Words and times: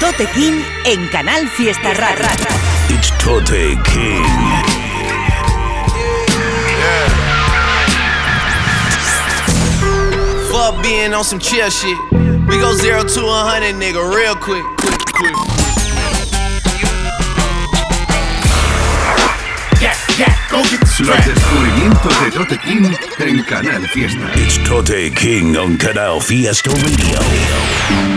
Tote 0.00 0.26
King 0.32 0.64
en 0.86 1.08
Canal 1.08 1.48
Fiesta 1.48 1.92
Rara. 1.92 2.30
It's 2.88 3.10
Tote 3.18 3.76
King. 3.84 4.24
Fuck 10.50 10.82
being 10.82 11.12
on 11.12 11.24
some 11.24 11.38
chill 11.38 11.68
shit. 11.68 11.98
We 12.48 12.58
go 12.58 12.72
zero 12.74 13.02
to 13.02 13.20
a 13.20 13.44
hundred, 13.44 13.74
nigga, 13.74 14.00
real 14.14 14.34
quick. 14.34 14.64
quick, 14.78 15.34
quick. 15.34 15.53
Los 20.16 21.26
descubrimientos 21.26 22.24
de 22.24 22.30
Tote 22.30 22.58
King 22.58 22.94
en 23.18 23.42
Canal 23.42 23.88
Fiesta. 23.88 24.30
It's 24.36 24.62
Tote 24.62 25.10
King 25.12 25.56
on 25.56 25.76
Canal 25.76 26.20
Fiesta 26.20 26.70
Radio. 26.70 28.13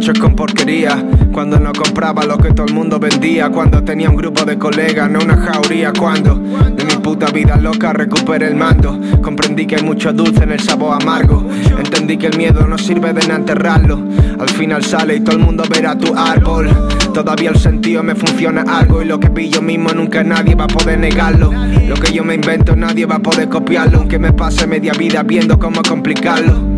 Noches 0.00 0.18
con 0.18 0.34
porquería, 0.34 1.04
cuando 1.30 1.60
no 1.60 1.72
compraba 1.72 2.24
lo 2.24 2.38
que 2.38 2.54
todo 2.54 2.66
el 2.66 2.72
mundo 2.72 2.98
vendía, 2.98 3.50
cuando 3.50 3.84
tenía 3.84 4.08
un 4.08 4.16
grupo 4.16 4.46
de 4.46 4.56
colegas, 4.56 5.10
no 5.10 5.18
una 5.18 5.36
jauría, 5.36 5.92
cuando 5.92 6.36
de 6.36 6.84
mi 6.86 6.94
puta 7.02 7.26
vida 7.26 7.58
loca 7.58 7.92
recuperé 7.92 8.46
el 8.46 8.56
mando, 8.56 8.98
comprendí 9.20 9.66
que 9.66 9.76
hay 9.76 9.82
mucho 9.82 10.10
dulce 10.14 10.44
en 10.44 10.52
el 10.52 10.60
sabor 10.60 10.96
amargo, 11.02 11.46
entendí 11.78 12.16
que 12.16 12.28
el 12.28 12.38
miedo 12.38 12.66
no 12.66 12.78
sirve 12.78 13.12
de 13.12 13.30
enterrarlo, 13.30 14.00
al 14.38 14.48
final 14.48 14.82
sale 14.82 15.16
y 15.16 15.20
todo 15.20 15.36
el 15.36 15.42
mundo 15.42 15.64
verá 15.68 15.98
tu 15.98 16.16
árbol. 16.16 16.70
Todavía 17.12 17.50
el 17.50 17.58
sentido 17.58 18.02
me 18.02 18.14
funciona 18.14 18.62
algo. 18.62 19.02
Y 19.02 19.04
lo 19.04 19.18
que 19.18 19.28
vi 19.28 19.50
yo 19.50 19.60
mismo 19.60 19.92
nunca 19.92 20.22
nadie 20.22 20.54
va 20.54 20.64
a 20.64 20.68
poder 20.68 20.98
negarlo. 20.98 21.52
Lo 21.88 21.96
que 21.96 22.12
yo 22.12 22.24
me 22.24 22.36
invento 22.36 22.74
nadie 22.76 23.04
va 23.04 23.16
a 23.16 23.18
poder 23.18 23.48
copiarlo, 23.48 23.98
aunque 23.98 24.18
me 24.18 24.32
pase 24.32 24.66
media 24.66 24.92
vida 24.92 25.24
viendo 25.24 25.58
cómo 25.58 25.82
complicarlo. 25.82 26.70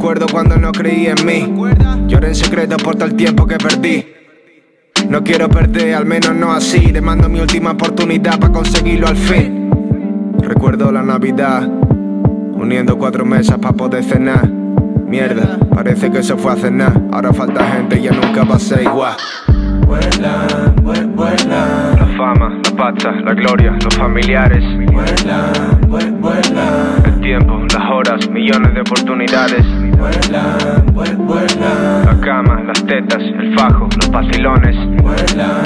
Me 0.00 0.04
acuerdo 0.04 0.28
cuando 0.32 0.56
no 0.56 0.72
creí 0.72 1.08
en 1.08 1.26
mí, 1.26 1.54
lloré 2.06 2.28
en 2.28 2.34
secreto 2.34 2.78
por 2.78 2.94
todo 2.94 3.04
el 3.04 3.16
tiempo 3.16 3.46
que 3.46 3.58
perdí. 3.58 4.06
No 5.10 5.22
quiero 5.22 5.50
perder, 5.50 5.94
al 5.94 6.06
menos 6.06 6.34
no 6.34 6.52
así. 6.52 6.86
Le 6.86 7.02
mando 7.02 7.28
mi 7.28 7.38
última 7.38 7.72
oportunidad 7.72 8.40
para 8.40 8.50
conseguirlo 8.50 9.08
al 9.08 9.16
fin. 9.18 9.70
Recuerdo 10.38 10.90
la 10.90 11.02
Navidad, 11.02 11.68
uniendo 11.68 12.96
cuatro 12.96 13.26
mesas 13.26 13.58
para 13.58 13.74
poder 13.74 14.02
cenar. 14.02 14.48
Mierda, 14.48 15.58
parece 15.68 16.10
que 16.10 16.22
se 16.22 16.34
fue 16.34 16.52
a 16.54 16.56
cenar. 16.56 16.98
Ahora 17.12 17.34
falta 17.34 17.70
gente 17.70 18.00
y 18.00 18.04
ya 18.04 18.12
nunca 18.12 18.44
va 18.44 18.54
a 18.54 18.58
ser 18.58 18.84
igual. 18.84 19.16
Vuelan, 19.86 20.76
vuelan, 20.82 21.14
vuelan. 21.14 21.96
La 21.96 22.06
fama, 22.20 22.50
la 22.50 22.76
pacha, 22.76 23.12
la 23.12 23.32
gloria, 23.32 23.72
los 23.82 23.96
familiares. 23.96 24.62
Vuelan, 24.92 26.20
vuelan. 26.20 27.02
El 27.06 27.20
tiempo, 27.20 27.58
las 27.72 27.90
horas, 27.90 28.28
millones 28.28 28.74
de 28.74 28.80
oportunidades. 28.82 29.64
Vuelan, 29.96 30.84
vuelan. 31.26 32.04
La 32.04 32.20
cama, 32.20 32.62
las 32.66 32.84
tetas, 32.84 33.22
el 33.22 33.54
fajo, 33.56 33.88
los 33.96 34.10
vacilones. 34.10 34.76
Vuelan, 35.02 35.62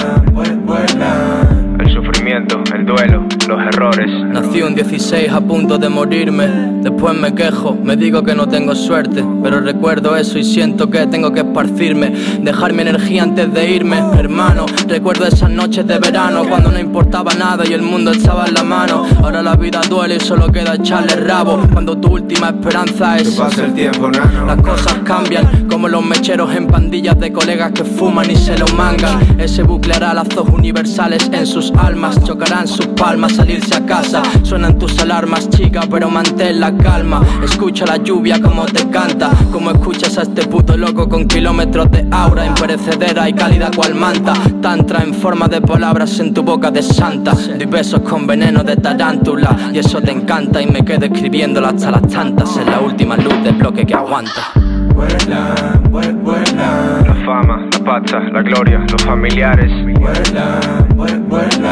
un 4.67 4.75
16 4.75 5.31
a 5.31 5.41
punto 5.41 5.79
de 5.79 5.89
morirme. 5.89 6.47
Después 6.83 7.15
me 7.15 7.35
quejo, 7.35 7.77
me 7.83 7.97
digo 7.97 8.23
que 8.23 8.35
no 8.35 8.49
tengo 8.49 8.75
suerte. 8.75 9.25
Pero 9.43 9.61
recuerdo 9.61 10.17
eso 10.17 10.39
y 10.39 10.45
siento 10.45 10.91
que 10.91 11.07
tengo 11.07 11.33
que 11.33 11.41
esparcirme. 11.41 12.13
Dejar 12.41 12.73
mi 12.73 12.83
energía 12.83 13.23
antes 13.23 13.53
de 13.53 13.71
irme, 13.71 13.99
hermano. 14.19 14.67
Recuerdo 14.87 15.27
esas 15.27 15.51
noches 15.51 15.87
de 15.87 15.99
verano 15.99 16.45
cuando 16.49 16.71
no 16.71 16.79
importaba 16.79 17.35
nada 17.35 17.65
y 17.69 17.73
el 17.73 17.83
mundo 17.83 18.13
echaba 18.13 18.47
en 18.47 18.55
la 18.55 18.63
mano. 18.63 19.07
Ahora 19.23 19.43
la 19.43 19.57
vida 19.57 19.81
duele 19.89 20.17
y 20.17 20.21
solo 20.21 20.51
queda 20.51 20.75
echarle 20.75 21.17
rabo. 21.17 21.61
Cuando 21.73 21.97
tu 21.97 22.13
última 22.13 22.49
esperanza 22.49 23.19
es. 23.19 23.31
Que 23.31 23.39
pase 23.39 23.65
el 23.65 23.75
tiempo, 23.75 24.11
nano. 24.11 24.47
Las 24.47 24.61
cosas 24.63 24.95
cambian, 25.05 25.69
como 25.69 25.89
los 25.89 26.05
mecheros 26.05 26.55
en 26.55 26.67
pandillas 26.67 27.19
de 27.19 27.33
colegas 27.33 27.73
que 27.73 27.85
fuman 27.85 28.31
y 28.31 28.37
se 28.37 28.59
lo 28.59 28.67
mangan. 28.69 29.41
Ese 29.41 29.63
bucle 29.63 29.95
hará 29.95 30.15
lazos 30.15 30.49
universales 30.49 31.29
en 31.33 31.47
sus 31.47 31.73
almas, 31.73 32.23
chocarán 32.25 32.67
sus 32.67 32.87
palmas, 32.89 33.35
salirse 33.35 33.75
a 33.75 33.85
casa. 33.85 34.23
Suenan 34.55 34.79
tus 34.79 34.97
alarmas, 35.01 35.51
chica, 35.51 35.81
pero 35.91 36.09
mantén 36.09 36.61
la 36.61 36.71
calma. 36.77 37.21
Escucha 37.43 37.85
la 37.87 37.97
lluvia 37.97 38.41
como 38.41 38.65
te 38.67 38.89
canta, 38.89 39.31
como 39.51 39.73
escuchas 39.73 40.17
a 40.17 40.23
este 40.23 40.47
puto 40.47 40.77
loco 40.77 41.09
con 41.09 41.27
kilómetros 41.27 41.91
de 41.91 42.07
aura, 42.13 42.47
imperecedera 42.47 43.29
y 43.29 43.33
cálida 43.33 43.69
cual 43.75 43.97
manta. 43.97 44.33
Tantra 44.63 45.03
en 45.03 45.13
forma 45.13 45.49
de 45.49 45.61
palabras 45.61 46.21
en 46.21 46.33
tu 46.33 46.45
boca 46.45 46.71
de 46.71 46.85
santa. 46.85 47.33
Doy 47.33 47.67
besos 47.67 48.03
con 48.03 48.29
veneno 48.29 48.63
de 48.63 48.77
tarántula, 48.77 49.57
y 49.73 49.79
eso 49.79 50.01
te 50.01 50.13
encanta. 50.13 50.63
Y 50.63 50.67
me 50.69 50.85
quedo 50.85 51.07
escribiéndolo 51.07 51.67
hasta 51.67 51.91
las 51.91 52.03
tantas, 52.07 52.57
en 52.57 52.71
la 52.71 52.79
última 52.79 53.17
luz 53.17 53.43
del 53.43 53.57
bloque 53.57 53.85
que 53.85 53.95
aguanta. 53.95 54.53
Vuelan, 54.95 55.83
vuel- 55.91 56.23
vuelan. 56.23 57.05
La 57.05 57.15
fama, 57.27 57.67
la 57.73 57.85
pacha, 57.85 58.21
la 58.33 58.43
gloria, 58.43 58.79
los 58.89 59.03
familiares. 59.03 59.73
Vuelan, 59.99 60.89
vuel- 60.97 61.25
vuelan. 61.29 61.64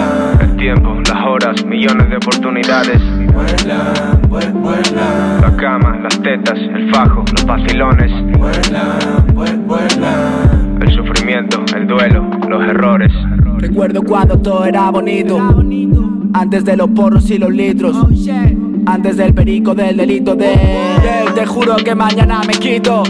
Tiempo, 0.63 0.95
las 1.09 1.27
horas, 1.27 1.65
millones 1.67 2.09
de 2.09 2.17
oportunidades. 2.19 3.03
Vuelan, 3.33 4.23
vuel- 4.29 4.53
vuelan. 4.53 5.41
La 5.41 5.57
cama, 5.57 5.99
las 6.01 6.23
tetas, 6.23 6.57
el 6.57 6.89
fajo, 6.95 7.25
los 7.33 7.45
vacilones. 7.45 8.13
Vuelan, 8.39 9.27
vuel- 9.35 9.67
vuelan. 9.67 10.79
El 10.81 10.95
sufrimiento, 10.95 11.65
el 11.77 11.89
duelo, 11.89 12.25
los 12.49 12.63
errores. 12.63 13.11
Recuerdo 13.59 14.03
cuando 14.05 14.39
todo 14.39 14.65
era 14.65 14.89
bonito. 14.91 15.37
Antes 16.33 16.65
de 16.65 16.77
los 16.77 16.89
porros 16.91 17.29
y 17.29 17.39
los 17.39 17.51
litros. 17.51 17.97
Antes 18.87 19.17
del 19.17 19.35
perico 19.35 19.75
del 19.75 19.97
delito 19.97 20.37
de. 20.37 20.47
de- 20.47 21.33
Te 21.35 21.45
juro 21.45 21.75
que 21.75 21.97
mañana 21.97 22.41
me 22.47 22.53
quito. 22.55 23.03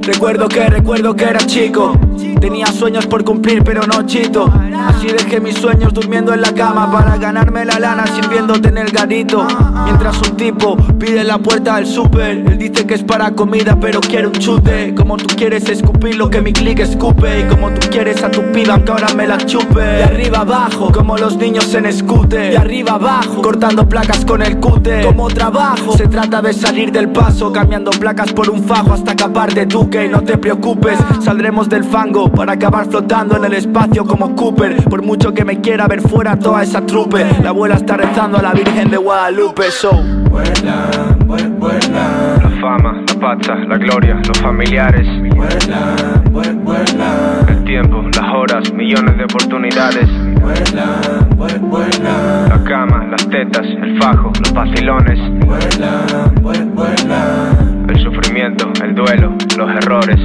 Recuerdo 0.00 0.48
que, 0.48 0.66
recuerdo 0.68 1.14
que 1.14 1.24
era 1.24 1.40
chico. 1.40 1.92
Tenía 2.40 2.66
sueños 2.66 3.06
por 3.06 3.24
cumplir, 3.24 3.64
pero 3.64 3.82
no 3.86 4.06
chito. 4.06 4.52
Así 4.86 5.08
dejé 5.08 5.40
mis 5.40 5.56
sueños 5.56 5.92
durmiendo 5.92 6.32
en 6.32 6.42
la 6.42 6.52
cama 6.52 6.90
para 6.92 7.16
ganarme 7.16 7.64
la 7.64 7.78
lana 7.78 8.06
sirviéndote 8.06 8.68
en 8.68 8.78
el 8.78 8.90
garito. 8.90 9.46
Mientras 9.84 10.18
un 10.18 10.36
tipo 10.36 10.76
pide 10.98 11.24
la 11.24 11.38
puerta 11.38 11.76
del 11.76 11.86
súper. 11.86 12.38
Él 12.46 12.58
dice 12.58 12.86
que 12.86 12.94
es 12.94 13.02
para 13.02 13.32
comida, 13.32 13.78
pero 13.80 14.00
quiere 14.00 14.28
un 14.28 14.34
chute. 14.34 14.94
Como 14.94 15.16
tú 15.16 15.34
quieres 15.34 15.68
escupir 15.68 16.16
lo 16.16 16.30
que 16.30 16.40
mi 16.40 16.52
click 16.52 16.80
escupe. 16.80 17.40
Y 17.40 17.44
como 17.44 17.70
tú 17.70 17.88
quieres 17.90 18.22
a 18.22 18.30
tu 18.30 18.42
piba, 18.52 18.74
aunque 18.74 18.92
ahora 18.92 19.08
me 19.14 19.26
la 19.26 19.38
chupe. 19.38 19.80
De 19.80 20.04
arriba 20.04 20.40
abajo, 20.40 20.92
como 20.92 21.16
los 21.16 21.36
niños 21.36 21.72
en 21.74 21.92
scooter. 21.92 22.52
De 22.52 22.58
arriba 22.58 22.92
abajo, 22.92 23.42
cortando 23.42 23.88
placas 23.88 24.24
con 24.24 24.42
el 24.42 24.58
cúter. 24.58 25.04
Como 25.04 25.28
trabajo, 25.28 25.96
se 25.96 26.06
trata 26.06 26.42
de 26.42 26.52
salir 26.52 26.92
del 26.92 27.08
paso. 27.08 27.52
Cambiando 27.52 27.90
placas 27.90 28.32
por 28.32 28.50
un 28.50 28.62
fajo 28.62 28.92
hasta 28.92 29.12
acabar 29.12 29.52
de 29.52 29.66
duque. 29.66 30.08
No 30.08 30.22
te 30.22 30.38
preocupes, 30.38 30.98
saldremos 31.22 31.68
del 31.68 31.84
fango 31.84 32.25
para 32.34 32.52
acabar 32.52 32.86
flotando 32.86 33.36
en 33.36 33.44
el 33.44 33.54
espacio 33.54 34.04
como 34.04 34.34
Cooper. 34.34 34.76
Por 34.84 35.02
mucho 35.02 35.32
que 35.32 35.44
me 35.44 35.60
quiera 35.60 35.86
ver 35.86 36.00
fuera 36.00 36.38
toda 36.38 36.62
esa 36.62 36.80
trupe. 36.84 37.24
La 37.42 37.50
abuela 37.50 37.76
está 37.76 37.96
rezando 37.96 38.38
a 38.38 38.42
la 38.42 38.52
Virgen 38.52 38.90
de 38.90 38.96
Guadalupe. 38.96 39.70
So. 39.70 39.90
Vuelan, 40.30 41.18
vuel- 41.26 41.56
vuelan. 41.58 42.42
La 42.42 42.50
fama, 42.60 43.02
la 43.06 43.20
pacha, 43.20 43.54
la 43.56 43.76
gloria, 43.78 44.20
los 44.26 44.38
familiares. 44.40 45.06
Vuelan, 45.34 46.24
vuel- 46.32 46.62
vuelan. 46.62 47.48
El 47.48 47.64
tiempo, 47.64 48.02
las 48.02 48.34
horas, 48.34 48.72
millones 48.72 49.16
de 49.16 49.24
oportunidades. 49.24 50.08
Vuelan, 50.40 51.30
vuel- 51.36 51.60
vuelan. 51.60 52.48
La 52.48 52.62
cama, 52.64 53.06
las 53.10 53.28
tetas, 53.28 53.66
el 53.66 53.98
fajo, 54.00 54.32
los 54.40 54.52
vacilones. 54.52 55.18
Vuelan, 55.46 56.34
vuel- 56.42 56.70
vuelan. 56.74 57.86
El 57.88 58.02
sufrimiento, 58.02 58.70
el 58.82 58.94
duelo, 58.94 59.32
los 59.56 59.70
errores. 59.70 60.18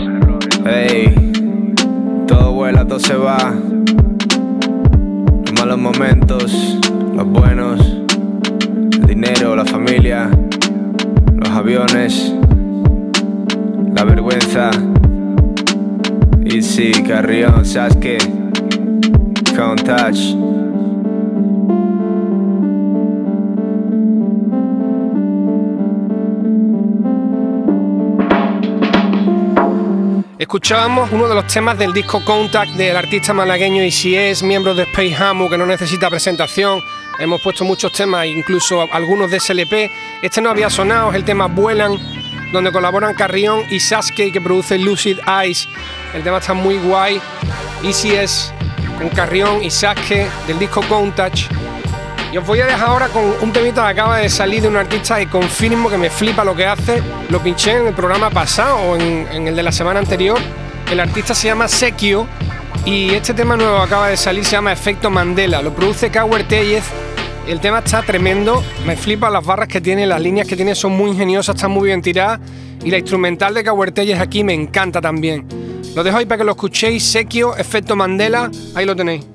Ey, 0.65 1.31
vuela, 2.71 2.88
todo 2.88 3.00
se 3.00 3.15
va. 3.15 3.53
Los 5.45 5.53
malos 5.59 5.77
momentos, 5.77 6.79
los 7.13 7.25
buenos, 7.27 7.81
el 8.94 9.06
dinero, 9.06 9.56
la 9.56 9.65
familia, 9.65 10.29
los 11.35 11.50
aviones, 11.50 12.33
la 13.94 14.03
vergüenza. 14.06 14.71
Easy, 16.45 16.91
Carrión, 17.03 17.65
Sasuke, 17.65 18.18
Count 19.56 19.83
Touch. 19.83 20.61
Escuchábamos 30.51 31.09
uno 31.13 31.30
de 31.30 31.36
los 31.36 31.48
temas 31.48 31.77
del 31.77 31.94
disco 31.94 32.25
Contact 32.25 32.71
del 32.74 32.98
artista 32.98 33.33
malagueño 33.33 33.81
es 33.83 34.44
miembro 34.44 34.75
de 34.75 34.83
Space 34.83 35.15
Hamu 35.15 35.50
que 35.50 35.57
no 35.57 35.65
necesita 35.65 36.09
presentación. 36.09 36.81
Hemos 37.19 37.39
puesto 37.42 37.63
muchos 37.63 37.94
temas, 37.94 38.25
incluso 38.25 38.86
algunos 38.92 39.31
de 39.31 39.39
SLP. 39.39 39.89
Este 40.21 40.42
no 40.42 40.50
había 40.50 40.69
sonado, 40.69 41.12
es 41.12 41.15
el 41.15 41.24
tema 41.24 41.48
Vuelan, 41.48 41.98
donde 42.51 42.69
colaboran 42.69 43.15
Carrión 43.15 43.63
y 43.69 43.80
Sasuke, 43.80 44.33
que 44.33 44.42
produce 44.42 44.77
Lucid 44.77 45.19
Eyes. 45.25 45.69
El 46.13 46.21
tema 46.21 46.39
está 46.39 46.54
muy 46.54 46.80
guay. 46.80 47.21
es 47.81 48.54
con 48.97 49.07
Carrión 49.07 49.63
y 49.63 49.71
Sasuke 49.71 50.27
del 50.47 50.59
disco 50.59 50.81
Countach. 50.81 51.47
Y 52.31 52.38
os 52.38 52.48
voy 52.48 52.62
a 52.62 52.66
dejar 52.66 52.88
ahora 52.88 53.10
con 53.10 53.24
un 53.42 53.51
temita 53.51 53.83
que 53.83 53.89
acaba 53.89 54.18
de 54.19 54.30
salir 54.30 54.62
de 54.62 54.69
un 54.69 54.78
artista 54.78 55.19
que 55.19 55.28
confirmo 55.28 55.89
que 55.89 55.98
me 55.98 56.10
flipa 56.10 56.45
lo 56.45 56.56
que 56.56 56.66
hace. 56.66 57.04
Lo 57.30 57.44
pinché 57.44 57.78
en 57.78 57.88
el 57.88 57.94
programa 57.94 58.30
pasado 58.30 58.78
o 58.78 58.95
en, 58.95 59.28
en 59.30 59.48
el 59.50 59.56
de 59.56 59.63
la 59.63 59.72
semana 59.72 60.00
anterior. 60.00 60.39
El 60.89 61.01
artista 61.01 61.33
se 61.33 61.48
llama 61.48 61.68
Sekio 61.68 62.28
y 62.86 63.10
este 63.12 63.33
tema 63.33 63.57
nuevo 63.57 63.78
acaba 63.78 64.07
de 64.07 64.16
salir, 64.16 64.45
se 64.45 64.51
llama 64.51 64.72
Efecto 64.72 65.10
Mandela. 65.10 65.62
Lo 65.62 65.75
produce 65.75 66.10
Cower 66.10 66.48
Tellez. 66.48 66.86
El 67.48 67.60
tema 67.60 67.80
está 67.80 68.01
tremendo, 68.01 68.63
me 68.86 68.95
flipa 68.95 69.30
las 69.30 69.45
barras 69.45 69.68
que 69.68 69.81
tiene, 69.81 70.06
las 70.06 70.22
líneas 70.22 70.48
que 70.48 70.56
tiene 70.56 70.74
son 70.74 70.94
muy 70.94 71.12
ingeniosas, 71.12 71.56
están 71.56 71.72
muy 71.72 71.88
bien 71.88 72.01
tiradas. 72.01 72.39
Y 72.83 72.92
la 72.92 72.98
instrumental 72.98 73.54
de 73.54 73.63
Cower 73.66 73.92
Tellez 73.92 74.19
aquí 74.19 74.44
me 74.44 74.54
encanta 74.54 75.01
también. 75.01 75.45
Lo 75.95 76.04
dejo 76.04 76.18
ahí 76.18 76.25
para 76.25 76.38
que 76.38 76.44
lo 76.45 76.51
escuchéis. 76.51 77.04
Sekio, 77.04 77.57
Efecto 77.57 77.98
Mandela, 77.98 78.50
ahí 78.74 78.86
lo 78.86 78.95
tenéis. 78.95 79.25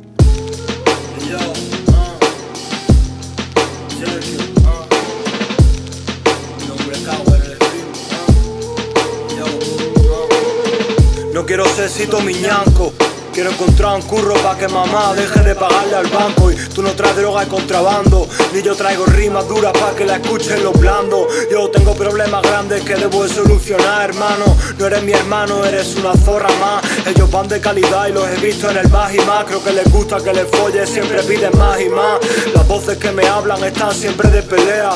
Quiero 11.56 11.74
ser 11.74 11.88
cito 11.88 12.20
miñanco. 12.20 12.92
Quiero 13.32 13.50
encontrar 13.50 13.94
un 13.94 14.02
curro 14.02 14.34
pa' 14.34 14.58
que 14.58 14.68
mamá 14.68 15.14
deje 15.14 15.40
de 15.40 15.54
pagarle 15.54 15.94
al 15.94 16.06
banco. 16.08 16.50
Y 16.52 16.56
tú 16.56 16.82
no 16.82 16.90
traes 16.90 17.16
droga 17.16 17.44
y 17.44 17.46
contrabando 17.46 18.28
Ni 18.52 18.60
yo 18.60 18.74
traigo 18.74 19.06
rimas 19.06 19.48
duras 19.48 19.72
pa' 19.72 19.94
que 19.96 20.04
la 20.04 20.16
escuchen 20.16 20.62
los 20.62 20.78
blandos. 20.78 21.26
Yo 21.50 21.70
tengo 21.70 21.94
problemas 21.94 22.42
grandes 22.42 22.82
que 22.82 22.94
debo 22.96 23.22
de 23.22 23.30
solucionar, 23.30 24.10
hermano. 24.10 24.44
No 24.78 24.86
eres 24.86 25.02
mi 25.02 25.12
hermano, 25.12 25.64
eres 25.64 25.96
una 25.96 26.12
zorra 26.12 26.50
más. 26.60 26.84
Ellos 27.06 27.30
van 27.30 27.48
de 27.48 27.58
calidad 27.58 28.08
y 28.08 28.12
los 28.12 28.28
he 28.28 28.36
visto 28.36 28.70
en 28.70 28.76
el 28.76 28.88
más 28.90 29.14
y 29.14 29.20
más. 29.20 29.44
Creo 29.44 29.64
que 29.64 29.72
les 29.72 29.90
gusta 29.90 30.18
que 30.22 30.34
les 30.34 30.48
folle, 30.50 30.86
siempre 30.86 31.22
piden 31.22 31.56
más 31.56 31.80
y 31.80 31.88
más. 31.88 32.20
Las 32.54 32.68
voces 32.68 32.98
que 32.98 33.12
me 33.12 33.26
hablan 33.26 33.64
están 33.64 33.94
siempre 33.94 34.28
de 34.28 34.42
pelea 34.42 34.90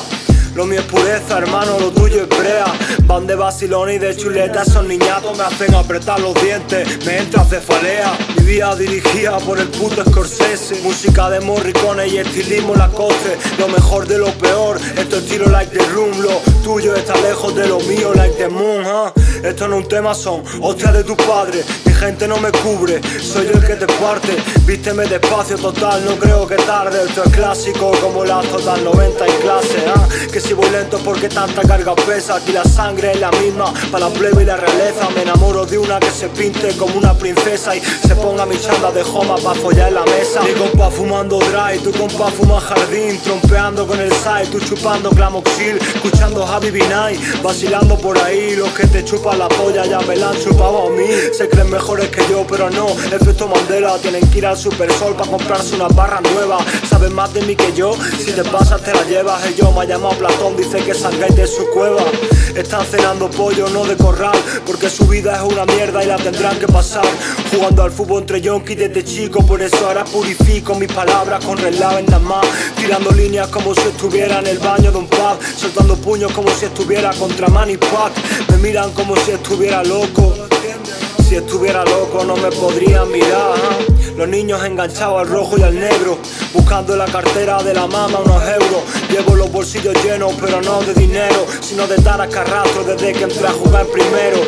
lo 0.54 0.66
mío 0.66 0.80
es 0.80 0.86
pureza, 0.86 1.38
hermano, 1.38 1.78
lo 1.78 1.90
tuyo 1.90 2.22
es 2.22 2.28
brea. 2.28 2.66
Van 3.04 3.26
de 3.26 3.34
vacilón 3.34 3.90
y 3.90 3.98
de 3.98 4.16
chuleta, 4.16 4.62
esos 4.62 4.84
niñatos 4.84 5.36
me 5.36 5.44
hacen 5.44 5.74
apretar 5.74 6.20
los 6.20 6.34
dientes, 6.42 7.04
me 7.06 7.18
entra 7.18 7.44
cefalea. 7.44 8.16
Mi 8.36 8.44
vida 8.44 8.74
dirigida 8.76 9.38
por 9.38 9.58
el 9.58 9.68
puto 9.68 10.04
Scorsese. 10.04 10.80
Música 10.82 11.30
de 11.30 11.40
Morricone 11.40 12.08
y 12.08 12.18
estilismo 12.18 12.74
la 12.74 12.88
coste. 12.88 13.38
Lo 13.58 13.68
mejor 13.68 14.06
de 14.06 14.18
lo 14.18 14.32
peor, 14.38 14.78
esto 14.96 15.16
estilo 15.18 15.46
like 15.46 15.76
the 15.76 15.84
room. 15.86 16.20
Lo 16.20 16.40
tuyo 16.62 16.94
está 16.94 17.14
lejos 17.20 17.54
de 17.54 17.66
lo 17.66 17.78
mío, 17.80 18.12
like 18.14 18.34
the 18.34 18.48
moon, 18.48 18.84
huh? 18.84 19.12
Esto 19.42 19.68
no 19.68 19.78
es 19.78 19.82
un 19.84 19.88
tema, 19.88 20.14
son 20.14 20.42
hostias 20.60 20.92
de 20.92 21.04
tu 21.04 21.16
padre. 21.16 21.64
Gente 22.00 22.26
no 22.26 22.38
me 22.38 22.50
cubre, 22.50 22.98
soy 23.20 23.44
yo 23.44 23.52
el 23.52 23.66
que 23.66 23.74
te 23.74 23.86
parte. 23.86 24.34
Vísteme 24.64 25.04
despacio, 25.04 25.58
total, 25.58 26.02
no 26.06 26.16
creo 26.16 26.46
que 26.46 26.56
tarde. 26.56 26.98
Esto 27.06 27.24
es 27.24 27.30
clásico 27.30 27.90
como 28.00 28.24
la 28.24 28.40
total 28.40 28.82
90 28.84 29.26
en 29.26 29.36
clase, 29.42 29.84
¿ah? 29.94 30.08
si 30.40 30.54
voy 30.54 30.70
lento 30.70 30.98
porque 31.04 31.28
tanta 31.28 31.62
carga 31.62 31.94
pesa 31.94 32.36
Aquí 32.36 32.52
la 32.52 32.64
sangre 32.64 33.12
es 33.12 33.20
la 33.20 33.30
misma 33.32 33.72
para 33.92 34.08
la 34.08 34.14
plebe 34.14 34.42
y 34.42 34.46
la 34.46 34.56
realeza 34.56 35.08
Me 35.14 35.22
enamoro 35.22 35.66
de 35.66 35.78
una 35.78 36.00
que 36.00 36.10
se 36.10 36.28
pinte 36.28 36.76
como 36.76 36.96
una 36.96 37.14
princesa 37.14 37.76
Y 37.76 37.80
se 37.80 38.14
ponga 38.16 38.46
mi 38.46 38.58
chanda 38.58 38.90
de 38.90 39.02
joma 39.02 39.36
pa' 39.36 39.54
follar 39.54 39.88
en 39.88 39.94
la 39.94 40.04
mesa 40.04 40.40
Mi 40.42 40.52
compa 40.52 40.90
fumando 40.90 41.38
dry, 41.38 41.78
tu 41.78 41.92
compa 41.92 42.30
fuma 42.30 42.60
jardín 42.60 43.20
Trompeando 43.22 43.86
con 43.86 44.00
el 44.00 44.10
side, 44.12 44.46
tú 44.50 44.60
chupando 44.60 45.10
clamoxil 45.10 45.76
Escuchando 45.76 46.46
Javi 46.46 46.70
Binay, 46.70 47.20
vacilando 47.42 47.96
por 47.98 48.18
ahí 48.18 48.56
Los 48.56 48.70
que 48.70 48.86
te 48.86 49.04
chupan 49.04 49.38
la 49.38 49.48
polla 49.48 49.84
ya 49.84 50.00
me 50.00 50.16
la 50.16 50.30
han 50.30 50.38
chupado 50.38 50.86
a 50.86 50.90
mí 50.90 51.06
Se 51.32 51.48
creen 51.48 51.70
mejores 51.90 52.08
que 52.10 52.22
yo 52.30 52.46
pero 52.48 52.70
no, 52.70 52.88
efecto 52.88 53.48
Mandela 53.48 53.98
Tienen 53.98 54.28
que 54.30 54.38
ir 54.38 54.46
al 54.46 54.56
Super 54.56 54.92
Sol 54.92 55.14
para 55.14 55.28
comprarse 55.28 55.74
una 55.74 55.88
barra 55.88 56.20
nueva 56.20 56.58
Saben 56.88 57.14
más 57.14 57.32
de 57.34 57.42
mí 57.42 57.56
que 57.56 57.72
yo, 57.72 57.94
si 58.18 58.32
te 58.32 58.44
pasas 58.44 58.82
te 58.82 58.92
la 58.92 59.02
llevas 59.04 59.42
yo 59.56 59.72
me 59.72 59.80
ha 59.80 59.84
llamado 59.84 60.10
dice 60.56 60.78
que 60.78 60.94
salgáis 60.94 61.34
de 61.34 61.46
su 61.46 61.66
cueva. 61.70 62.02
Están 62.54 62.84
cenando 62.84 63.30
pollo, 63.30 63.68
no 63.68 63.84
de 63.84 63.96
corral, 63.96 64.36
porque 64.66 64.88
su 64.88 65.06
vida 65.06 65.36
es 65.36 65.42
una 65.42 65.64
mierda 65.64 66.02
y 66.02 66.06
la 66.06 66.16
tendrán 66.16 66.58
que 66.58 66.66
pasar. 66.66 67.06
Jugando 67.50 67.82
al 67.82 67.90
fútbol 67.90 68.22
entre 68.22 68.40
yonkis 68.40 68.76
desde 68.76 69.04
chico, 69.04 69.44
por 69.44 69.62
eso 69.62 69.86
ahora 69.86 70.04
purifico 70.04 70.74
mis 70.74 70.92
palabras 70.92 71.44
con 71.44 71.58
relaves 71.58 72.04
nada 72.06 72.18
más. 72.18 72.46
Tirando 72.76 73.10
líneas 73.12 73.48
como 73.48 73.74
si 73.74 73.82
estuviera 73.88 74.40
en 74.40 74.46
el 74.46 74.58
baño 74.58 74.90
de 74.92 74.98
un 74.98 75.06
pub, 75.06 75.38
soltando 75.56 75.96
puños 75.96 76.32
como 76.32 76.50
si 76.50 76.66
estuviera 76.66 77.10
contra 77.14 77.48
Manny 77.48 77.76
Pac. 77.76 78.12
Me 78.50 78.56
miran 78.58 78.90
como 78.92 79.16
si 79.16 79.32
estuviera 79.32 79.82
loco. 79.82 80.34
Si 81.30 81.36
estuviera 81.36 81.84
loco 81.84 82.24
no 82.24 82.34
me 82.34 82.50
podrían 82.50 83.08
mirar. 83.12 83.54
Los 84.16 84.26
niños 84.26 84.64
enganchados 84.64 85.20
al 85.20 85.28
rojo 85.28 85.56
y 85.58 85.62
al 85.62 85.78
negro, 85.78 86.18
buscando 86.52 86.94
en 86.94 86.98
la 86.98 87.04
cartera 87.04 87.62
de 87.62 87.72
la 87.72 87.86
mama 87.86 88.18
unos 88.18 88.42
euros. 88.42 88.82
Llevo 89.08 89.36
los 89.36 89.52
bolsillos 89.52 89.94
llenos, 90.02 90.34
pero 90.40 90.60
no 90.60 90.82
de 90.82 90.92
dinero, 90.92 91.46
sino 91.60 91.86
de 91.86 91.98
taras 91.98 92.26
que 92.34 92.82
desde 92.84 93.12
que 93.12 93.22
entré 93.22 93.46
a 93.46 93.52
jugar 93.52 93.86
primero. 93.86 94.38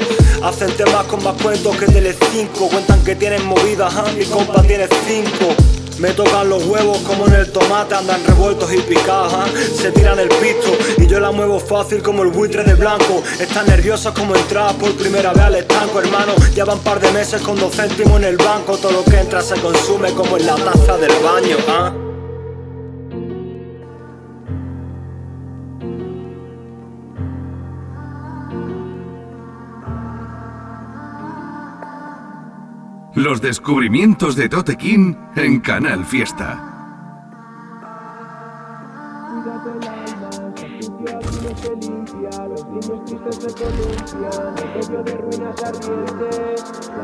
Hacen 0.42 0.76
temas 0.76 1.04
con 1.04 1.22
más 1.22 1.40
cuentos 1.40 1.76
que 1.76 1.86
Tele5, 1.86 2.68
cuentan 2.68 3.04
que 3.04 3.14
tienen 3.14 3.46
movidas, 3.46 3.94
mi 4.16 4.24
compa 4.24 4.60
tiene 4.62 4.88
cinco. 5.06 5.81
Me 6.02 6.10
tocan 6.14 6.48
los 6.48 6.64
huevos 6.64 6.98
como 7.06 7.28
en 7.28 7.34
el 7.34 7.52
tomate, 7.52 7.94
andan 7.94 8.26
revueltos 8.26 8.72
y 8.72 8.78
picadas, 8.78 9.48
se 9.72 9.92
tiran 9.92 10.18
el 10.18 10.28
pisto 10.28 10.76
y 10.98 11.06
yo 11.06 11.20
la 11.20 11.30
muevo 11.30 11.60
fácil 11.60 12.02
como 12.02 12.24
el 12.24 12.30
buitre 12.30 12.64
de 12.64 12.74
blanco. 12.74 13.22
Están 13.38 13.66
nerviosos 13.66 14.12
como 14.12 14.34
entrar 14.34 14.74
por 14.78 14.96
primera 14.96 15.32
vez 15.32 15.44
al 15.44 15.54
estanco, 15.54 16.00
hermano. 16.00 16.34
Llevan 16.56 16.80
par 16.80 17.00
de 17.00 17.12
meses 17.12 17.40
con 17.42 17.56
dos 17.56 17.76
céntimos 17.76 18.18
en 18.18 18.24
el 18.24 18.36
banco, 18.36 18.76
todo 18.78 18.90
lo 18.90 19.04
que 19.04 19.20
entra 19.20 19.42
se 19.42 19.54
consume 19.60 20.12
como 20.12 20.36
en 20.38 20.46
la 20.46 20.56
taza 20.56 20.98
del 20.98 21.12
baño, 21.22 21.56
¿ah? 21.68 22.11
Los 33.22 33.40
descubrimientos 33.40 34.34
de 34.34 34.48
Totequín 34.48 35.16
en 35.36 35.60
Canal 35.60 36.04
Fiesta. 36.04 36.58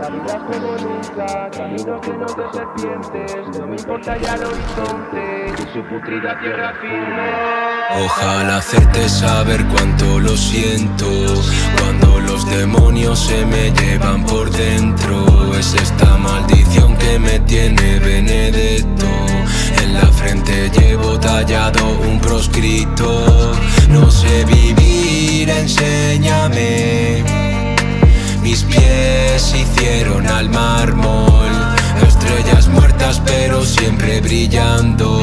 La 0.01 0.11
vida 0.11 0.27
es 0.27 0.43
como 0.43 0.77
nunca, 0.77 1.51
caminos 1.53 2.05
llenos 2.05 2.37
de 2.37 2.45
serpientes, 2.53 3.61
no 3.61 3.67
me 3.69 3.77
importa 3.77 4.17
ya 4.17 4.35
el 4.35 4.43
horizonte, 4.43 5.55
y 5.57 5.73
su 5.73 5.85
putrida 5.85 6.37
tierra 6.41 6.75
firme. 6.81 7.68
Ojalá 7.91 8.59
hacerte 8.59 9.09
saber 9.09 9.65
cuánto 9.69 10.21
lo 10.21 10.37
siento, 10.37 11.07
cuando 11.79 12.21
los 12.21 12.49
demonios 12.49 13.19
se 13.19 13.47
me 13.47 13.71
llevan 13.71 14.25
por 14.25 14.51
dentro, 14.51 15.55
es 15.55 15.75
esta 15.75 16.17
maldición 16.19 16.97
que 16.97 17.19
me 17.19 17.41
tiene 17.41 17.99
Benedetto. 17.99 19.07
En 19.83 19.95
la 19.95 20.07
frente 20.13 20.71
llevo 20.71 21.19
tallado 21.19 21.99
un 22.01 22.21
proscrito, 22.21 23.53
no 23.89 24.11
sé 24.11 24.45
vivir, 24.45 25.49
enséñame 25.49 27.25
mis 28.49 28.65
pies 28.65 29.55
hicieron 29.55 30.27
al 30.27 30.49
mármol. 30.49 31.28
Muertas 32.73 33.21
pero 33.25 33.65
siempre 33.65 34.21
brillando. 34.21 35.21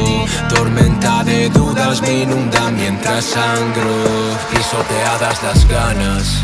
Tormenta 0.48 1.24
de 1.24 1.48
dudas 1.50 2.02
me 2.02 2.22
inunda 2.22 2.70
mientras 2.70 3.24
sangro. 3.24 4.04
Pisoteadas 4.50 5.42
las 5.42 5.68
ganas, 5.68 6.42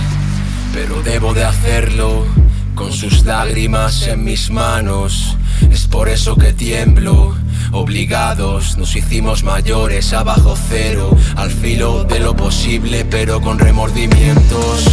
pero 0.73 1.03
debo 1.03 1.35
de 1.35 1.45
hacerlo. 1.45 2.27
Con 2.75 2.93
sus 2.93 3.25
lágrimas 3.25 4.07
en 4.07 4.25
mis 4.25 4.51
manos, 4.51 5.37
es 5.71 5.87
por 5.87 6.09
eso 6.09 6.37
que 6.37 6.53
tiemblo. 6.53 7.35
Obligados 7.71 8.77
nos 8.77 8.97
hicimos 8.97 9.45
mayores 9.45 10.13
a 10.13 10.23
bajo 10.23 10.57
cero, 10.69 11.17
al 11.37 11.51
filo 11.51 12.05
de 12.05 12.21
lo 12.21 12.35
posible 12.35 13.05
pero 13.05 13.41
con 13.41 13.59
remordimientos. 13.59 14.85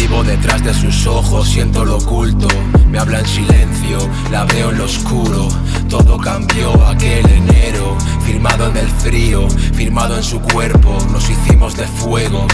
Vivo 0.00 0.24
detrás 0.24 0.64
de 0.64 0.72
sus 0.72 1.06
ojos, 1.06 1.46
siento 1.46 1.84
lo 1.84 1.98
oculto. 1.98 2.48
Me 2.88 2.98
habla 2.98 3.18
en 3.18 3.26
silencio, 3.26 3.98
la 4.32 4.46
veo 4.46 4.70
en 4.70 4.78
lo 4.78 4.84
oscuro. 4.84 5.46
Todo 5.90 6.16
cambió 6.16 6.72
aquel 6.86 7.28
enero, 7.28 7.98
firmado 8.24 8.70
en 8.70 8.78
el 8.78 8.88
frío, 8.88 9.46
firmado 9.74 10.16
en 10.16 10.22
su 10.22 10.40
cuerpo, 10.40 10.96
nos 11.12 11.28
hicimos 11.28 11.76
de 11.76 11.86
fuego, 11.86 12.46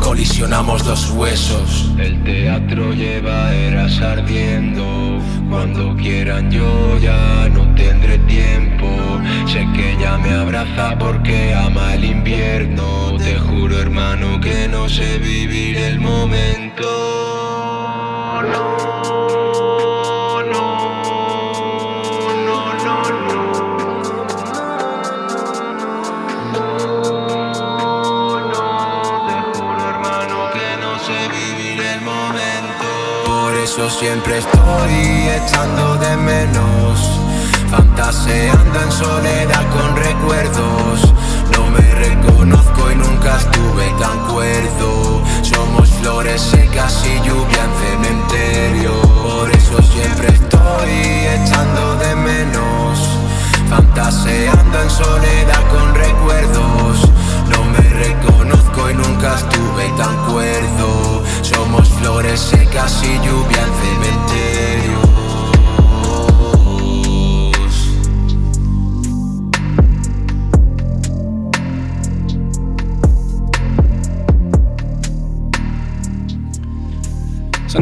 colisionamos 0.00 0.86
los 0.86 1.10
huesos. 1.10 1.92
El 1.98 2.24
teatro 2.24 2.94
lleva 2.94 3.52
eras 3.52 4.00
ardiendo, 4.00 5.18
cuando 5.50 5.94
quieran 5.96 6.50
yo 6.50 6.98
ya 6.98 7.50
no 7.50 7.74
tendré 7.74 8.16
tiempo. 8.20 9.13
Sé 9.54 9.68
que 9.72 9.92
ella 9.92 10.18
me 10.18 10.32
abraza 10.32 10.98
porque 10.98 11.54
ama 11.54 11.94
el 11.94 12.04
invierno, 12.04 13.16
te 13.18 13.38
juro 13.38 13.78
hermano 13.78 14.40
que 14.40 14.66
no 14.66 14.88
sé 14.88 15.18
vivir 15.18 15.76
el 15.76 16.00
momento. 16.00 16.88
eso 33.62 33.88
siempre 33.88 34.38
estoy 34.38 35.28
echando 35.38 35.96
de 35.96 36.16
menos. 36.16 37.13
Fantaseando 37.70 38.80
en 38.80 38.92
soledad 38.92 39.64
con 39.70 39.96
recuerdos. 39.96 41.12
No 41.52 41.70
me 41.70 41.80
reconozco 41.94 42.90
y 42.92 42.96
nunca 42.96 43.36
estuve 43.36 43.90
tan 44.00 44.18
cuerdo. 44.32 45.22
Somos 45.42 45.88
flores 46.00 46.40
secas 46.40 47.04
y 47.06 47.16
lluvia 47.26 47.64
en 47.64 47.74
cementerio. 47.84 49.00
Por 49.02 49.50
eso 49.50 49.82
siempre 49.82 50.28
estoy 50.28 50.90
echando 51.42 51.96
de 51.96 52.16
menos. 52.16 52.98
Fantaseando 53.68 54.82
en 54.82 54.90
soledad 54.90 55.62
con 55.70 55.94
recuerdos. 55.94 57.10
No 57.50 57.64
me 57.64 57.88
reconozco 57.88 58.90
y 58.90 58.94
nunca 58.94 59.34
estuve 59.34 59.88
tan 59.96 60.16
cuerdo. 60.32 61.22
Somos 61.42 61.88
flores 61.88 62.40
secas 62.40 63.02
y 63.02 63.14
lluvia 63.26 63.62
en 63.62 63.74
cementerio. 63.82 64.13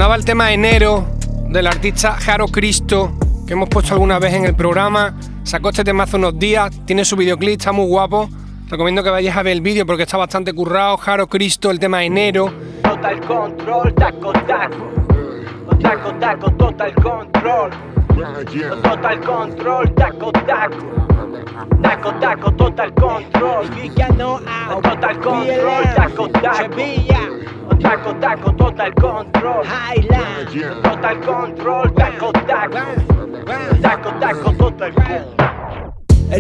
Sonaba 0.03 0.17
el 0.17 0.25
tema 0.25 0.53
Enero 0.53 1.07
del 1.49 1.65
artista 1.69 2.15
Jaro 2.15 2.49
Cristo, 2.49 3.13
que 3.47 3.53
hemos 3.53 3.69
puesto 3.69 3.95
alguna 3.95 4.19
vez 4.19 4.35
en 4.35 4.45
el 4.45 4.57
programa. 4.57 5.15
Sacó 5.45 5.69
este 5.69 5.85
tema 5.85 6.03
hace 6.03 6.17
unos 6.17 6.37
días, 6.41 6.73
tiene 6.87 7.05
su 7.05 7.15
videoclip, 7.15 7.61
está 7.61 7.71
muy 7.71 7.87
guapo. 7.87 8.29
Recomiendo 8.69 9.05
que 9.05 9.11
vayáis 9.11 9.37
a 9.37 9.45
ver 9.45 9.53
el 9.53 9.61
vídeo 9.61 9.87
porque 9.87 10.03
está 10.03 10.17
bastante 10.17 10.53
currado. 10.55 10.97
Jaro 10.97 11.29
Cristo, 11.29 11.71
el 11.71 11.79
tema 11.79 12.03
Enero. 12.03 12.53
Total 12.83 13.21
control, 13.21 13.95
taco, 13.95 14.33
taco. 14.33 14.91
Taco, 15.81 16.15
taco, 16.15 16.51
total 16.51 16.95
control. 16.97 17.71
Total 18.15 19.21
control, 19.21 19.95
taco, 19.95 20.33
taco. 20.33 20.77
Taco, 21.83 22.13
taco, 22.21 22.53
total 22.53 22.93
control. 22.95 23.67
Total 24.83 25.21
control, 25.21 25.85
taco, 25.97 26.29
taco. 26.29 26.77
Taco, 27.81 28.15
taco, 28.17 28.53
total 28.53 28.95
control. 28.95 29.67
Total 30.83 31.21
control, 31.21 31.95
taco, 31.95 32.33
taco. 32.33 32.79
Taco, 33.81 34.11
taco, 34.21 34.53
total 34.53 34.95
control. 34.95 35.43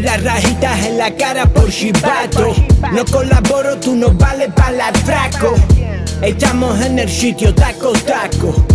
Las 0.02 0.24
rajitas 0.24 0.86
en 0.86 0.98
la 0.98 1.10
cara 1.16 1.46
por 1.46 1.70
chivato. 1.70 2.54
No 2.92 3.04
colaboro, 3.06 3.78
tú 3.78 3.96
no 3.96 4.10
vales 4.10 4.52
para 4.54 4.72
la 4.72 4.86
atraco. 4.88 5.54
Estamos 6.20 6.80
en 6.82 6.98
el 6.98 7.08
sitio 7.08 7.54
taco 7.54 7.92
taco. 8.06 8.71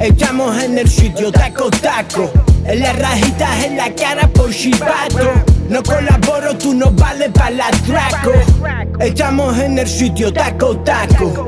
Estamos 0.00 0.62
en 0.62 0.78
el 0.78 0.88
sitio 0.88 1.30
taco 1.30 1.70
taco. 1.70 2.30
Las 2.64 2.98
rajitas 2.98 3.64
en 3.64 3.76
la 3.76 3.94
cara 3.94 4.26
por 4.28 4.50
chivato. 4.50 5.30
No 5.68 5.82
colaboro, 5.82 6.56
tú 6.56 6.72
no 6.72 6.90
vales 6.90 7.28
para 7.34 7.50
la 7.50 7.66
atraco. 7.66 8.32
Estamos 8.98 9.58
en 9.58 9.78
el 9.78 9.86
sitio 9.86 10.32
taco 10.32 10.78
taco. 10.78 11.44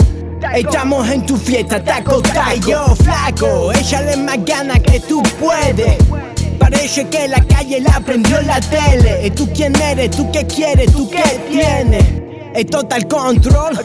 Estamos 0.55 1.09
en 1.09 1.25
tu 1.25 1.39
fiesta, 1.39 1.83
taco, 1.83 2.21
taco. 2.21 2.95
Flaco, 2.97 3.73
échale 3.73 4.19
más 4.19 4.45
ganas 4.45 4.81
que 4.81 5.01
tú 5.01 5.23
puedes. 5.41 5.97
Parece 6.59 7.07
que 7.09 7.29
la 7.29 7.43
calle 7.45 7.81
la 7.81 8.01
prendió 8.01 8.39
la 8.43 8.61
tele. 8.61 9.29
¿Y 9.29 9.31
tú 9.31 9.49
quién 9.55 9.75
eres? 9.81 10.11
¿Tú 10.11 10.31
qué 10.31 10.47
quieres? 10.47 10.93
¿Tú 10.93 11.09
qué 11.09 11.41
tienes? 11.51 12.22
El 12.55 12.67
total 12.67 13.09
control. 13.09 13.79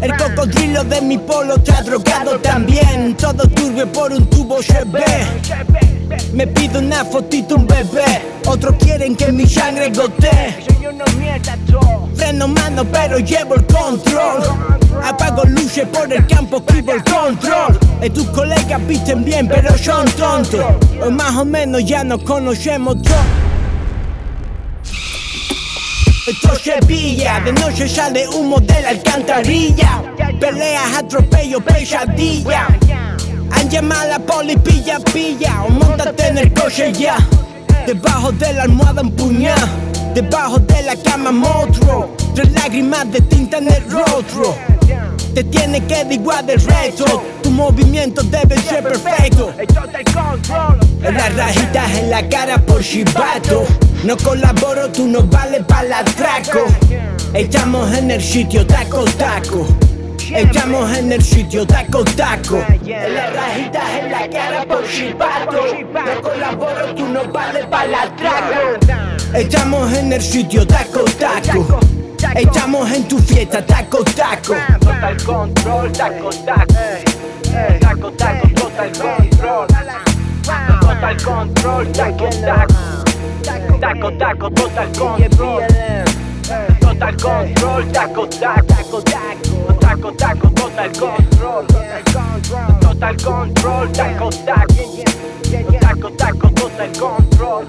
El 0.00 0.16
cocodrilo 0.16 0.84
de 0.84 1.00
mi 1.00 1.18
polo 1.18 1.54
ha 1.54 1.82
drogado 1.82 2.38
también. 2.38 3.16
Todo 3.16 3.48
turbio 3.48 3.90
por 3.92 4.12
un 4.12 4.26
tubo 4.26 4.58
ve. 4.86 6.18
Me 6.32 6.46
pido 6.46 6.78
una 6.78 7.04
fotito, 7.04 7.56
un 7.56 7.66
bebé. 7.66 8.22
Otros 8.46 8.76
quieren 8.78 9.16
que 9.16 9.32
mi 9.32 9.46
sangre 9.46 9.90
gotee. 9.90 10.64
Freno 12.14 12.48
mano, 12.48 12.84
pero 12.84 13.18
llevo 13.18 13.56
el 13.56 13.66
control. 13.66 14.42
Apago 15.02 15.44
luces 15.44 15.88
por 15.88 16.12
el 16.12 16.26
campo, 16.28 16.58
escribo 16.58 16.92
el 16.92 17.02
control. 17.02 17.78
Y 18.00 18.10
tus 18.10 18.28
colegas 18.28 18.86
visten 18.86 19.24
bien, 19.24 19.48
pero 19.48 19.76
son 19.76 20.06
tontos. 20.12 20.64
O 21.04 21.10
más 21.10 21.34
o 21.36 21.44
menos 21.44 21.84
ya 21.84 22.04
nos 22.04 22.22
conocemos 22.22 23.02
todos. 23.02 23.53
Esto 26.26 26.54
se 26.56 26.72
pilla, 26.86 27.38
de 27.40 27.52
noche 27.52 27.86
sale 27.86 28.26
humo 28.26 28.58
de 28.58 28.80
la 28.80 28.88
alcantarilla. 28.88 30.02
Peleas, 30.40 30.96
atropello, 30.96 31.60
pesadilla. 31.60 32.66
Han 33.50 33.68
llamado 33.68 34.00
a 34.00 34.06
la 34.06 34.18
poli, 34.18 34.56
pilla, 34.56 34.98
pilla. 35.00 35.62
O 35.64 35.68
montate 35.68 36.28
en 36.28 36.38
el 36.38 36.54
coche 36.54 36.94
ya. 36.94 37.18
Debajo 37.86 38.32
de 38.32 38.54
la 38.54 38.62
almohada 38.62 39.02
empuñada. 39.02 39.68
Debajo 40.14 40.58
de 40.60 40.82
la 40.84 40.96
cama 40.96 41.30
monstruo. 41.30 42.16
Tres 42.34 42.50
lágrimas 42.52 43.12
de 43.12 43.20
tinta 43.20 43.58
en 43.58 43.70
el 43.70 43.90
rostro. 43.90 44.56
Te 45.34 45.44
tiene 45.44 45.84
que 45.84 46.06
igual 46.10 46.46
del 46.46 46.58
resto. 46.58 47.22
Tu 47.42 47.50
movimiento 47.50 48.22
debe 48.22 48.56
ser 48.62 48.82
perfecto. 48.82 49.52
Las 51.02 51.36
rajitas 51.36 51.98
en 51.98 52.08
la 52.08 52.26
cara 52.30 52.56
por 52.64 52.82
chivato. 52.82 53.66
No 54.04 54.18
colaboro, 54.18 54.90
tú 54.90 55.06
no 55.06 55.22
vales 55.22 55.64
para 55.64 56.00
atraco. 56.00 56.66
Estamos 57.32 57.90
en 57.96 58.10
el 58.10 58.22
sitio 58.22 58.66
taco 58.66 59.02
taco. 59.16 59.66
Estamos 60.30 60.94
en 60.98 61.12
el 61.12 61.22
sitio 61.22 61.66
taco 61.66 62.04
taco. 62.04 62.58
Las 62.84 63.32
rajitas 63.32 63.90
en 63.98 64.10
la 64.12 64.28
cara 64.28 64.66
por 64.66 64.86
chivato. 64.86 65.52
No 65.94 66.20
colaboro, 66.20 66.94
tú 66.94 67.08
no 67.08 67.24
vales 67.32 67.64
para 67.64 68.02
atraco. 68.02 68.78
Estamos 69.32 69.90
en 69.94 70.12
el 70.12 70.20
sitio 70.20 70.66
taco 70.66 71.04
taco. 71.18 71.80
Estamos 72.34 72.90
en 72.92 73.08
tu 73.08 73.18
fiesta, 73.20 73.64
taco, 73.64 74.04
taco. 74.04 74.54
Total 74.80 75.22
control, 75.24 75.92
taco, 75.92 76.28
taco. 76.44 76.74
Taco, 77.80 78.12
taco, 78.12 78.48
total 78.48 78.92
control. 78.92 79.66
Control, 81.24 81.92
taco, 81.92 82.28
taco. 82.44 82.93
Taco, 83.80 84.12
taco, 84.12 84.50
total 84.50 84.92
control. 84.92 85.62
Total 86.80 87.16
control, 87.16 87.92
taco, 87.92 88.28
taco. 88.28 89.02
Taco, 89.80 90.12
taco, 90.12 90.50
total 90.50 90.92
control. 90.92 91.66
Total 92.80 93.16
control, 93.16 93.92
taco, 93.92 94.30
taco. 94.30 94.74
Taco, 95.80 96.10
taco, 96.12 96.50
total 96.50 96.92
control. 96.98 97.66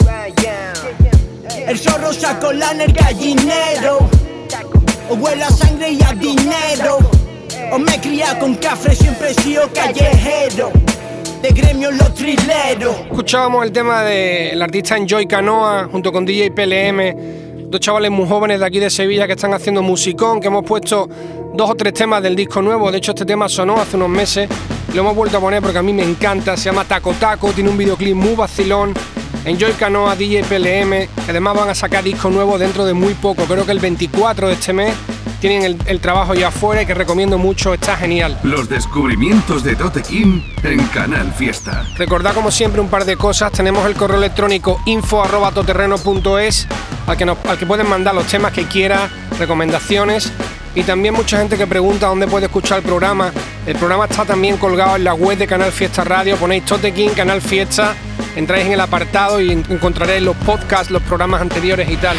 El 1.67 1.79
zorro 1.79 2.13
sacó 2.13 2.53
lana 2.53 2.83
el 2.83 2.93
gallinero. 2.93 3.99
O 5.09 5.15
huele 5.15 5.43
a 5.43 5.49
sangre 5.49 5.91
y 5.91 6.03
a 6.03 6.13
dinero. 6.13 6.99
O 7.71 7.79
me 7.79 7.99
cría 7.99 8.37
con 8.39 8.55
café, 8.55 8.95
siempre 8.95 9.31
he 9.31 9.33
sido 9.33 9.69
callejero. 9.73 10.71
De. 11.45 13.05
Escuchábamos 13.11 13.63
el 13.65 13.71
tema 13.71 14.01
del 14.01 14.59
artista 14.59 14.97
Enjoy 14.97 15.27
Canoa 15.27 15.87
junto 15.91 16.11
con 16.11 16.25
DJ 16.25 16.49
PLM. 16.49 17.69
Dos 17.69 17.79
chavales 17.79 18.09
muy 18.09 18.27
jóvenes 18.27 18.59
de 18.59 18.65
aquí 18.65 18.79
de 18.79 18.89
Sevilla 18.89 19.27
que 19.27 19.33
están 19.33 19.53
haciendo 19.53 19.83
musicón, 19.83 20.41
que 20.41 20.47
hemos 20.47 20.65
puesto 20.65 21.07
dos 21.53 21.69
o 21.69 21.75
tres 21.75 21.93
temas 21.93 22.23
del 22.23 22.35
disco 22.35 22.63
nuevo. 22.63 22.91
De 22.91 22.97
hecho, 22.97 23.11
este 23.11 23.25
tema 23.25 23.47
sonó 23.47 23.79
hace 23.79 23.95
unos 23.95 24.09
meses. 24.09 24.49
Lo 24.95 25.01
hemos 25.01 25.15
vuelto 25.15 25.37
a 25.37 25.39
poner 25.39 25.61
porque 25.61 25.77
a 25.77 25.83
mí 25.83 25.93
me 25.93 26.01
encanta. 26.01 26.57
Se 26.57 26.65
llama 26.65 26.83
Taco 26.83 27.13
Taco, 27.13 27.51
tiene 27.51 27.69
un 27.69 27.77
videoclip 27.77 28.15
muy 28.15 28.33
vacilón. 28.33 28.95
Enjoy 29.45 29.73
Canoa, 29.73 30.15
DJ 30.15 30.45
PLM, 30.45 31.07
que 31.25 31.29
además 31.29 31.55
van 31.55 31.69
a 31.69 31.75
sacar 31.75 32.03
disco 32.03 32.31
nuevo 32.31 32.57
dentro 32.57 32.85
de 32.85 32.95
muy 32.95 33.13
poco, 33.13 33.43
creo 33.43 33.67
que 33.67 33.71
el 33.71 33.79
24 33.79 34.47
de 34.47 34.53
este 34.55 34.73
mes. 34.73 34.95
Tienen 35.45 35.61
el, 35.61 35.77
el 35.85 35.99
trabajo 35.99 36.33
ya 36.33 36.47
afuera 36.47 36.81
y 36.81 36.87
que 36.87 36.95
recomiendo 36.95 37.37
mucho, 37.37 37.71
está 37.75 37.95
genial. 37.95 38.39
Los 38.41 38.67
descubrimientos 38.67 39.63
de 39.63 39.75
Tote 39.75 40.01
King 40.01 40.41
en 40.63 40.83
Canal 40.87 41.31
Fiesta. 41.33 41.85
Recordad 41.99 42.33
como 42.33 42.49
siempre 42.49 42.81
un 42.81 42.87
par 42.87 43.05
de 43.05 43.15
cosas, 43.15 43.51
tenemos 43.51 43.85
el 43.85 43.93
correo 43.93 44.17
electrónico 44.17 44.81
info.toterreno.es 44.87 46.67
al 47.05 47.15
que, 47.15 47.25
nos, 47.25 47.37
al 47.45 47.59
que 47.59 47.67
pueden 47.67 47.87
mandar 47.87 48.15
los 48.15 48.25
temas 48.25 48.53
que 48.53 48.65
quiera, 48.65 49.07
recomendaciones 49.37 50.33
y 50.73 50.81
también 50.81 51.13
mucha 51.13 51.37
gente 51.37 51.57
que 51.57 51.67
pregunta 51.67 52.07
dónde 52.07 52.25
puede 52.25 52.47
escuchar 52.47 52.79
el 52.79 52.83
programa. 52.83 53.31
El 53.67 53.75
programa 53.75 54.05
está 54.05 54.25
también 54.25 54.57
colgado 54.57 54.95
en 54.95 55.03
la 55.03 55.13
web 55.13 55.37
de 55.37 55.45
Canal 55.45 55.71
Fiesta 55.71 56.03
Radio, 56.03 56.37
ponéis 56.37 56.65
Totequín, 56.65 57.11
Canal 57.11 57.43
Fiesta, 57.43 57.93
entráis 58.35 58.65
en 58.65 58.71
el 58.71 58.81
apartado 58.81 59.39
y 59.39 59.51
encontraréis 59.51 60.23
los 60.23 60.35
podcasts, 60.37 60.89
los 60.89 61.03
programas 61.03 61.39
anteriores 61.39 61.87
y 61.87 61.97
tal. 61.97 62.17